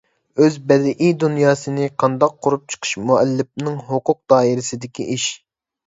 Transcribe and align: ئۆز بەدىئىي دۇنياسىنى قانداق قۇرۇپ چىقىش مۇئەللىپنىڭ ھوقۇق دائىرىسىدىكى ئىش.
ئۆز 0.43 0.55
بەدىئىي 0.71 1.13
دۇنياسىنى 1.23 1.91
قانداق 2.05 2.35
قۇرۇپ 2.47 2.67
چىقىش 2.75 2.97
مۇئەللىپنىڭ 3.13 3.79
ھوقۇق 3.93 4.23
دائىرىسىدىكى 4.35 5.11
ئىش. 5.19 5.33